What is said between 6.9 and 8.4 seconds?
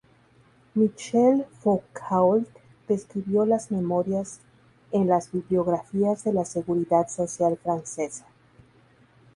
social francesa.